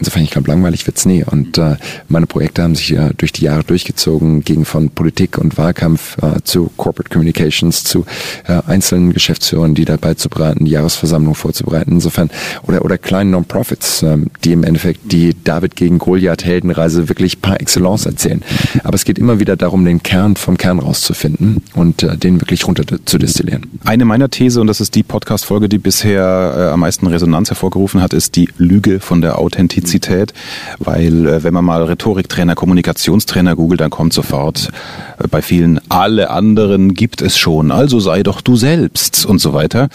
[0.00, 1.24] Insofern, ich glaube, langweilig wird's nie.
[1.24, 1.76] Und äh,
[2.08, 6.42] meine Projekte haben sich äh, durch die Jahre durchgezogen, gingen von Politik und Wahlkampf äh,
[6.42, 8.04] zu Corporate Communications, zu
[8.46, 11.92] äh, einzelnen Geschäftsführern, die dabei zu bereiten, die Jahresversammlung vorzubereiten.
[11.92, 12.30] Insofern,
[12.64, 17.60] oder, oder kleinen Non-Profits, äh, die im Endeffekt die David gegen Goliath Heldenreise wirklich par
[17.60, 18.42] excellence erzählen.
[18.82, 22.66] Aber es geht immer wieder darum, den Kern vom Kern rauszufinden und äh, den wirklich
[22.66, 23.70] runter zu destillieren.
[23.84, 28.02] Eine meiner These, und das ist die Podcast-Folge, die bisher äh, am meisten Resonanz hervorgerufen
[28.02, 30.32] hat, ist die Lüge von der Authentizität Authentizität,
[30.78, 34.70] weil äh, wenn man mal Rhetoriktrainer, Kommunikationstrainer googelt, dann kommt sofort
[35.18, 39.52] äh, bei vielen alle anderen gibt es schon, also sei doch du selbst und so
[39.52, 39.88] weiter.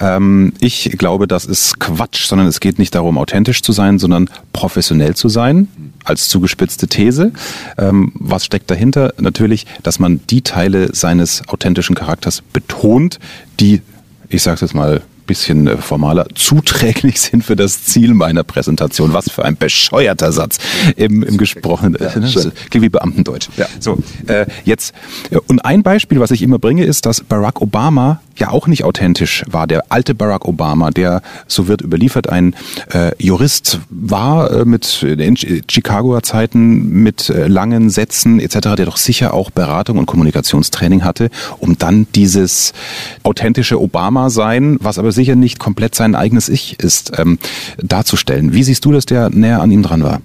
[0.00, 4.30] Ähm, ich glaube, das ist Quatsch, sondern es geht nicht darum, authentisch zu sein, sondern
[4.52, 5.68] professionell zu sein
[6.04, 7.32] als zugespitzte These.
[7.78, 9.12] Ähm, was steckt dahinter?
[9.18, 13.18] Natürlich, dass man die Teile seines authentischen Charakters betont,
[13.60, 13.82] die,
[14.28, 19.12] ich sage jetzt mal bisschen äh, formaler, zuträglich sind für das Ziel meiner Präsentation.
[19.12, 20.58] Was für ein bescheuerter Satz
[20.96, 23.48] im, im gesprochenen, ja, äh, klingt wie Beamtendeutsch.
[23.56, 23.66] Ja.
[23.80, 24.94] So, äh, jetzt,
[25.30, 28.84] äh, und ein Beispiel, was ich immer bringe, ist, dass Barack Obama ja auch nicht
[28.84, 29.66] authentisch war.
[29.66, 32.54] Der alte Barack Obama, der, so wird überliefert, ein
[32.92, 38.96] äh, Jurist war äh, mit in Chicagoer Zeiten mit äh, langen Sätzen etc., der doch
[38.96, 42.72] sicher auch Beratung und Kommunikationstraining hatte, um dann dieses
[43.22, 47.38] authentische Obama-Sein, was aber sicher nicht komplett sein eigenes Ich ist, ähm,
[47.78, 48.52] darzustellen.
[48.52, 50.20] Wie siehst du, dass der näher an ihm dran war?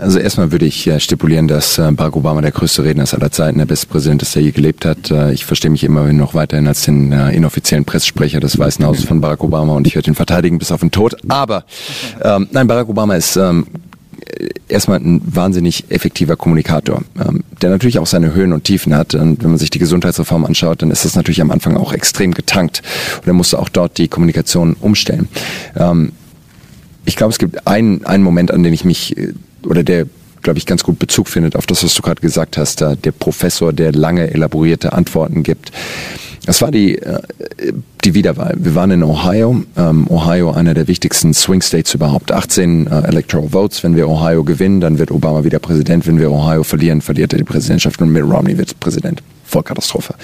[0.00, 3.58] Also erstmal würde ich äh, stipulieren, dass äh, Barack Obama der größte Redner aller Zeiten,
[3.58, 5.10] der beste Präsident ist, der je gelebt hat.
[5.10, 9.20] Äh, ich verstehe mich immer noch weiterhin als den inoffiziellen Pressesprecher des Weißen Hauses von
[9.20, 11.16] Barack Obama und ich werde ihn verteidigen bis auf den Tod.
[11.28, 11.64] Aber
[12.22, 13.66] ähm, nein, Barack Obama ist ähm,
[14.68, 19.14] erstmal ein wahnsinnig effektiver Kommunikator, ähm, der natürlich auch seine Höhen und Tiefen hat.
[19.14, 22.32] Und wenn man sich die Gesundheitsreform anschaut, dann ist das natürlich am Anfang auch extrem
[22.32, 22.82] getankt.
[23.20, 25.28] Und er musste auch dort die Kommunikation umstellen.
[25.76, 26.12] Ähm,
[27.04, 29.16] ich glaube, es gibt einen, einen Moment, an den ich mich
[29.66, 30.06] oder der
[30.42, 33.12] glaube ich, ganz gut Bezug findet auf das, was du gerade gesagt hast, da der
[33.12, 35.70] Professor, der lange elaborierte Antworten gibt.
[36.44, 37.20] Es war die, äh,
[38.04, 38.54] die Wiederwahl.
[38.58, 39.62] Wir waren in Ohio.
[39.76, 42.32] Ähm, Ohio, einer der wichtigsten Swing States überhaupt.
[42.32, 43.84] 18 äh, Electoral Votes.
[43.84, 46.04] Wenn wir Ohio gewinnen, dann wird Obama wieder Präsident.
[46.08, 49.22] Wenn wir Ohio verlieren, verliert er die Präsidentschaft und Mitt Romney wird Präsident.
[49.52, 50.14] Vollkatastrophe.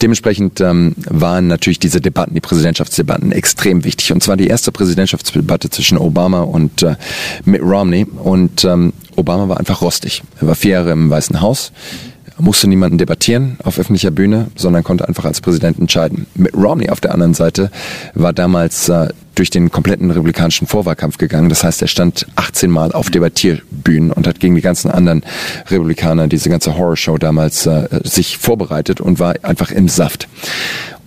[0.00, 4.12] Dementsprechend ähm, waren natürlich diese Debatten, die Präsidentschaftsdebatten, extrem wichtig.
[4.12, 6.96] Und zwar die erste Präsidentschaftsdebatte zwischen Obama und äh,
[7.44, 8.04] Mitt Romney.
[8.04, 10.22] Und ähm, Obama war einfach rostig.
[10.40, 11.72] Er war vier Jahre im Weißen Haus
[12.38, 16.26] musste niemanden debattieren auf öffentlicher Bühne, sondern konnte einfach als Präsident entscheiden.
[16.34, 17.70] Mit Romney auf der anderen Seite
[18.14, 21.48] war damals äh, durch den kompletten republikanischen Vorwahlkampf gegangen.
[21.48, 25.24] Das heißt, er stand 18 Mal auf Debattierbühnen und hat gegen die ganzen anderen
[25.68, 30.26] Republikaner diese ganze Horrorshow damals äh, sich vorbereitet und war einfach im Saft.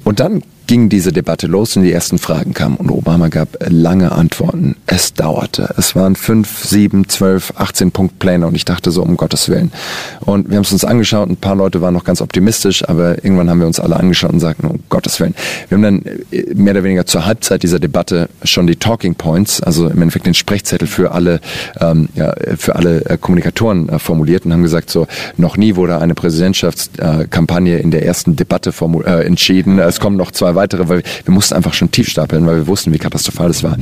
[0.04, 4.12] Und dann ging diese Debatte los und die ersten Fragen kamen und Obama gab lange
[4.12, 4.76] Antworten.
[4.86, 5.74] Es dauerte.
[5.78, 9.72] Es waren fünf, sieben, zwölf, 18 Punktpläne und ich dachte so, um Gottes Willen.
[10.20, 13.50] Und wir haben es uns angeschaut, ein paar Leute waren noch ganz optimistisch, aber irgendwann
[13.50, 15.34] haben wir uns alle angeschaut und sagten, um Gottes Willen.
[15.70, 19.64] Wir haben dann äh, mehr oder weniger zur Halbzeit dieser Debatte schon die Talking Points,
[19.64, 21.42] also im Endeffekt den Sprechzettel für alle,
[21.82, 25.98] ähm, ja, für alle äh, Kommunikatoren äh, formuliert und haben gesagt, so, noch nie wurde
[25.98, 28.72] eine Präsidentschaftskampagne in der ersten Debatte
[29.04, 29.80] äh, entschieden.
[29.80, 32.94] Es kommen noch zwei weitere, weil wir mussten einfach schon tief stapeln, weil wir wussten,
[32.94, 33.78] wie katastrophal es war.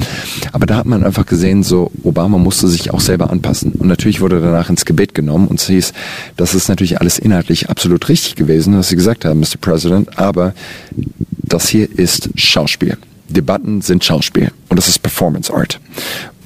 [0.53, 3.71] Aber da hat man einfach gesehen, so Obama musste sich auch selber anpassen.
[3.73, 5.93] Und natürlich wurde danach ins Gebet genommen und es hieß,
[6.35, 9.57] das ist natürlich alles inhaltlich absolut richtig gewesen, was Sie gesagt haben, Mr.
[9.59, 10.53] President, aber
[11.43, 12.97] das hier ist Schauspiel.
[13.29, 15.79] Debatten sind Schauspiel und das ist Performance Art.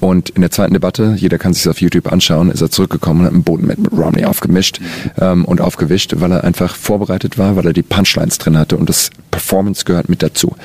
[0.02, 3.26] Und in der zweiten Debatte, jeder kann sich auf YouTube anschauen, ist er zurückgekommen und
[3.26, 4.80] hat einen Boden mit, mit Romney aufgemischt
[5.20, 8.88] ähm, und aufgewischt, weil er einfach vorbereitet war, weil er die Punchlines drin hatte und
[8.88, 10.56] das Performance gehört mit dazu.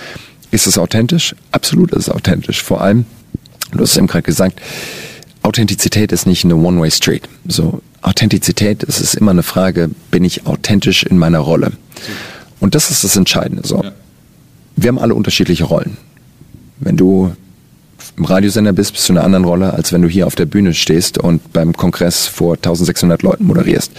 [0.50, 1.36] Ist es authentisch?
[1.52, 2.63] Absolut ist es authentisch.
[2.63, 3.06] Vor allem,
[3.73, 4.60] du hast es eben gerade gesagt,
[5.43, 7.30] Authentizität ist nicht eine One-Way-Street.
[7.47, 11.73] So, Authentizität, es ist immer eine Frage, bin ich authentisch in meiner Rolle?
[12.60, 13.67] Und das ist das Entscheidende.
[13.67, 13.84] So.
[13.84, 13.91] Ja.
[14.78, 15.95] Wir haben alle unterschiedliche Rollen.
[16.80, 17.36] Wenn du
[18.17, 20.45] im Radiosender bist, bist du in einer anderen Rolle, als wenn du hier auf der
[20.45, 23.91] Bühne stehst und beim Kongress vor 1600 Leuten moderierst.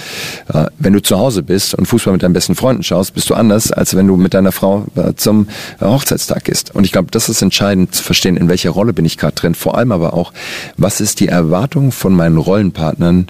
[0.52, 3.34] Äh, wenn du zu Hause bist und Fußball mit deinen besten Freunden schaust, bist du
[3.34, 5.48] anders, als wenn du mit deiner Frau äh, zum
[5.80, 6.74] äh, Hochzeitstag gehst.
[6.74, 9.54] Und ich glaube, das ist entscheidend zu verstehen, in welcher Rolle bin ich gerade drin.
[9.54, 10.32] Vor allem aber auch,
[10.76, 13.28] was ist die Erwartung von meinen Rollenpartnern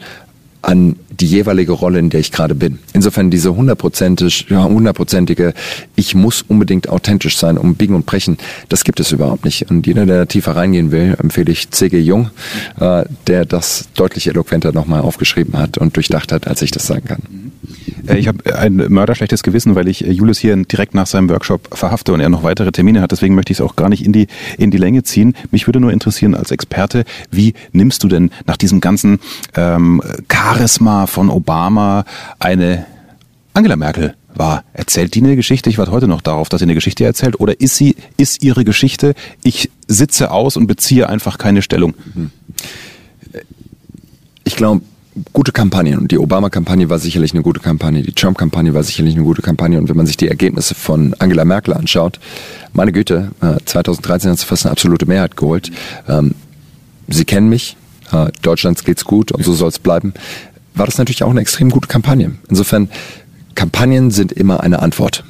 [0.62, 2.78] an die jeweilige Rolle, in der ich gerade bin.
[2.92, 5.54] Insofern diese hundertprozentige,
[5.96, 9.70] ich muss unbedingt authentisch sein, um biegen und brechen, das gibt es überhaupt nicht.
[9.70, 11.98] Und jeder, der tiefer reingehen will, empfehle ich C.G.
[11.98, 12.30] Jung,
[12.78, 17.06] äh, der das deutlich eloquenter nochmal aufgeschrieben hat und durchdacht hat, als ich das sagen
[17.06, 17.22] kann.
[18.06, 21.76] Äh, ich habe ein mörderschlechtes Gewissen, weil ich äh, Julius hier direkt nach seinem Workshop
[21.76, 23.12] verhafte und er noch weitere Termine hat.
[23.12, 25.34] Deswegen möchte ich es auch gar nicht in die, in die Länge ziehen.
[25.50, 29.18] Mich würde nur interessieren als Experte, wie nimmst du denn nach diesem ganzen
[29.54, 30.02] ähm,
[30.48, 32.04] Charisma von Obama
[32.38, 32.86] eine
[33.52, 34.64] Angela Merkel war.
[34.72, 35.68] Erzählt die eine Geschichte?
[35.68, 37.38] Ich warte heute noch darauf, dass sie eine Geschichte erzählt.
[37.38, 41.92] Oder ist sie, ist ihre Geschichte, ich sitze aus und beziehe einfach keine Stellung?
[44.44, 44.80] Ich glaube,
[45.34, 45.98] gute Kampagnen.
[45.98, 48.02] Und die Obama-Kampagne war sicherlich eine gute Kampagne.
[48.02, 49.78] Die Trump-Kampagne war sicherlich eine gute Kampagne.
[49.78, 52.20] Und wenn man sich die Ergebnisse von Angela Merkel anschaut,
[52.72, 53.32] meine Güte,
[53.66, 55.70] 2013 äh, hat sie fast eine absolute Mehrheit geholt.
[56.08, 56.34] Ähm,
[57.08, 57.76] sie kennen mich.
[58.12, 60.14] Äh, Deutschlands geht's gut und so soll es bleiben.
[60.74, 62.32] War das natürlich auch eine extrem gute Kampagne.
[62.48, 62.88] Insofern,
[63.54, 65.24] Kampagnen sind immer eine Antwort.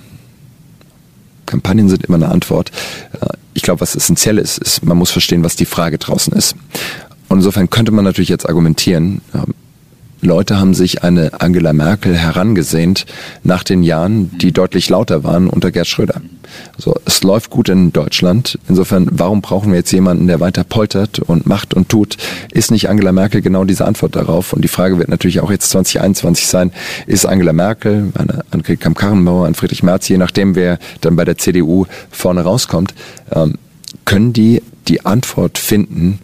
[1.47, 2.71] Kampagnen sind immer eine Antwort.
[3.21, 6.55] Äh, ich glaube, was essentiell ist, ist, man muss verstehen, was die Frage draußen ist.
[7.29, 9.55] Und insofern könnte man natürlich jetzt argumentieren, ähm,
[10.21, 13.07] Leute haben sich eine Angela Merkel herangesehnt
[13.45, 16.21] nach den Jahren, die deutlich lauter waren unter Gerd Schröder.
[16.77, 18.59] So, es läuft gut in Deutschland.
[18.69, 22.17] Insofern, warum brauchen wir jetzt jemanden, der weiter poltert und macht und tut?
[22.51, 24.53] Ist nicht Angela Merkel genau diese Antwort darauf?
[24.53, 26.73] Und die Frage wird natürlich auch jetzt 2021 sein,
[27.07, 31.39] ist Angela Merkel, eine Annegret Kamm-Karrenbauer, ein Friedrich Merz, je nachdem, wer dann bei der
[31.39, 32.95] CDU vorne rauskommt,
[33.33, 33.55] ähm,
[34.05, 36.19] können die die Antwort finden,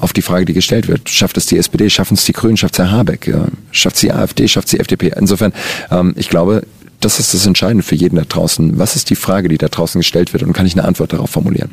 [0.00, 1.08] auf die Frage, die gestellt wird.
[1.08, 3.32] Schafft es die SPD, schaffen es die Grünen, schafft es Herr Habeck,
[3.70, 5.12] schafft es die AfD, schafft es die FDP.
[5.16, 5.52] Insofern,
[5.90, 6.62] ähm, ich glaube,
[7.04, 8.78] das ist das Entscheidende für jeden da draußen.
[8.78, 11.30] Was ist die Frage, die da draußen gestellt wird und kann ich eine Antwort darauf
[11.30, 11.70] formulieren?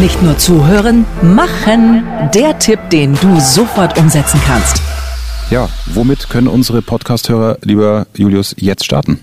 [0.00, 2.02] Nicht nur zuhören, machen.
[2.34, 4.80] Der Tipp, den du sofort umsetzen kannst.
[5.50, 9.18] Ja, womit können unsere Podcast-Hörer, lieber Julius, jetzt starten?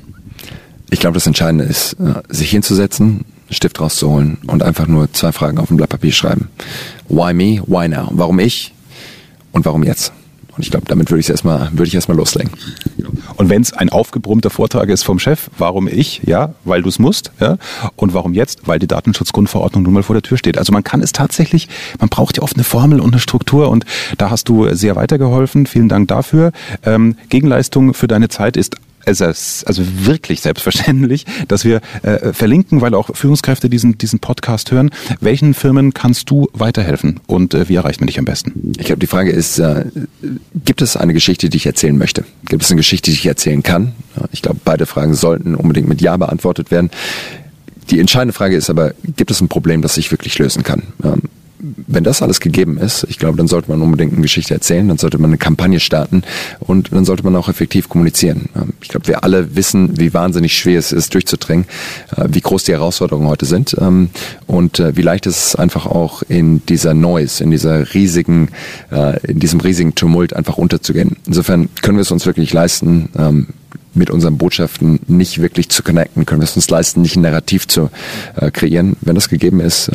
[0.89, 5.57] Ich glaube, das Entscheidende ist, äh, sich hinzusetzen, Stift rauszuholen und einfach nur zwei Fragen
[5.57, 6.49] auf ein Blatt Papier schreiben.
[7.09, 7.61] Why me?
[7.65, 8.09] Why now?
[8.11, 8.73] Warum ich?
[9.51, 10.11] Und warum jetzt?
[10.57, 12.51] Und ich glaube, damit würde ich erstmal, würde ich erstmal loslegen.
[13.35, 16.21] Und wenn es ein aufgebrummter Vortrag ist vom Chef, warum ich?
[16.25, 17.31] Ja, weil du es musst.
[17.39, 17.57] Ja.
[17.95, 18.67] Und warum jetzt?
[18.67, 20.57] Weil die Datenschutzgrundverordnung nun mal vor der Tür steht.
[20.57, 23.85] Also man kann es tatsächlich, man braucht ja oft eine Formel und eine Struktur und
[24.17, 25.67] da hast du sehr weitergeholfen.
[25.67, 26.51] Vielen Dank dafür.
[26.83, 32.81] Ähm, Gegenleistung für deine Zeit ist es ist also wirklich selbstverständlich, dass wir äh, verlinken,
[32.81, 34.91] weil auch Führungskräfte diesen, diesen Podcast hören.
[35.21, 38.73] Welchen Firmen kannst du weiterhelfen und äh, wie erreicht man dich am besten?
[38.77, 39.85] Ich glaube, die Frage ist, äh,
[40.65, 42.25] gibt es eine Geschichte, die ich erzählen möchte?
[42.45, 43.93] Gibt es eine Geschichte, die ich erzählen kann?
[44.31, 46.91] Ich glaube, beide Fragen sollten unbedingt mit Ja beantwortet werden.
[47.89, 50.83] Die entscheidende Frage ist aber, gibt es ein Problem, das ich wirklich lösen kann?
[51.59, 54.99] Wenn das alles gegeben ist, ich glaube, dann sollte man unbedingt eine Geschichte erzählen, dann
[54.99, 56.21] sollte man eine Kampagne starten
[56.59, 58.49] und dann sollte man auch effektiv kommunizieren.
[58.55, 61.65] Ähm, ich glaube, wir alle wissen, wie wahnsinnig schwer es ist, durchzudringen,
[62.15, 64.09] äh, wie groß die Herausforderungen heute sind ähm,
[64.45, 68.49] und äh, wie leicht es ist, einfach auch in dieser Noise, in dieser riesigen,
[68.91, 71.17] äh, in diesem riesigen Tumult einfach unterzugehen.
[71.25, 73.47] Insofern können wir es uns wirklich leisten, ähm,
[73.95, 77.67] mit unseren Botschaften nicht wirklich zu connecten, können wir es uns leisten, nicht ein Narrativ
[77.67, 77.89] zu
[78.53, 78.95] kreieren.
[79.01, 79.89] Wenn das gegeben ist,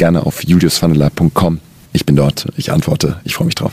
[0.00, 1.60] gerne auf juliusvandeler.com.
[1.92, 3.70] Ich bin dort, ich antworte, ich freue mich drauf.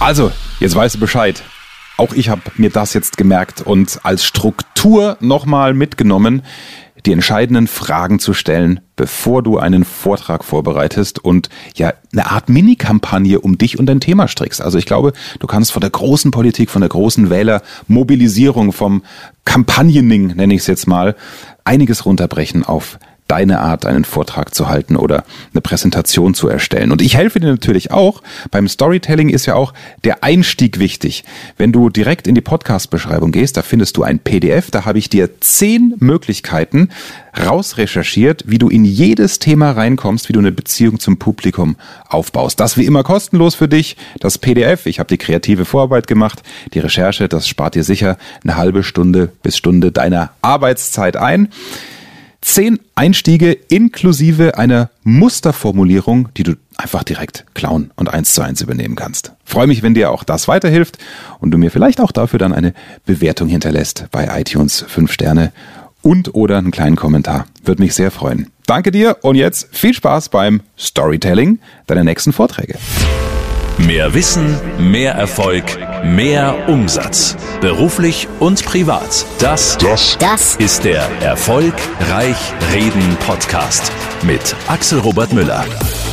[0.00, 1.42] Also, jetzt weißt du Bescheid.
[1.98, 6.42] Auch ich habe mir das jetzt gemerkt und als Struktur nochmal mitgenommen.
[7.06, 13.40] die entscheidenden Fragen zu stellen, bevor du einen Vortrag vorbereitest und ja, eine Art Mini-Kampagne
[13.40, 14.60] um dich und dein Thema strickst.
[14.60, 19.04] Also ich glaube, du kannst von der großen Politik, von der großen Wählermobilisierung, vom
[19.44, 21.14] Campagnening, nenne ich es jetzt mal,
[21.64, 26.90] einiges runterbrechen auf deine Art, einen Vortrag zu halten oder eine Präsentation zu erstellen.
[26.90, 28.22] Und ich helfe dir natürlich auch.
[28.50, 31.24] Beim Storytelling ist ja auch der Einstieg wichtig.
[31.56, 35.10] Wenn du direkt in die Podcast-Beschreibung gehst, da findest du ein PDF, da habe ich
[35.10, 36.88] dir zehn Möglichkeiten
[37.38, 41.76] rausrecherchiert, wie du in jedes Thema reinkommst, wie du eine Beziehung zum Publikum
[42.08, 42.58] aufbaust.
[42.58, 43.96] Das wie immer kostenlos für dich.
[44.20, 48.56] Das PDF, ich habe die kreative Vorarbeit gemacht, die Recherche, das spart dir sicher eine
[48.56, 51.48] halbe Stunde bis Stunde deiner Arbeitszeit ein.
[52.40, 58.94] Zehn Einstiege inklusive einer Musterformulierung, die du einfach direkt klauen und eins zu eins übernehmen
[58.94, 59.32] kannst.
[59.44, 60.98] Freue mich, wenn dir auch das weiterhilft
[61.40, 62.74] und du mir vielleicht auch dafür dann eine
[63.04, 64.84] Bewertung hinterlässt bei iTunes.
[64.86, 65.52] Fünf Sterne
[66.02, 67.46] und oder einen kleinen Kommentar.
[67.64, 68.50] Würde mich sehr freuen.
[68.66, 72.78] Danke dir und jetzt viel Spaß beim Storytelling deiner nächsten Vorträge.
[73.78, 75.64] Mehr Wissen, mehr Erfolg,
[76.04, 77.36] mehr Umsatz.
[77.60, 79.24] Beruflich und privat.
[79.38, 82.36] Das, das, das ist der Erfolgreich
[82.72, 85.64] Reden Podcast mit Axel Robert Müller.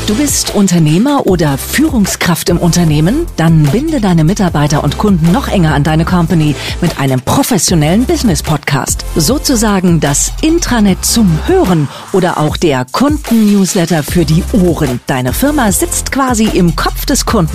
[0.08, 3.26] Du bist Unternehmer oder Führungskraft im Unternehmen?
[3.38, 8.44] Dann binde deine Mitarbeiter und Kunden noch enger an deine Company mit einem professionellen Business
[8.44, 9.04] Podcast.
[9.16, 15.00] Sozusagen das Intranet zum Hören oder auch der Kunden-Newsletter für die Ohren.
[15.08, 17.55] Deine Firma sitzt quasi im Kopf des Kunden